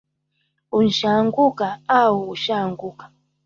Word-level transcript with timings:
Unshaanguka/ushaanguka 0.77 3.05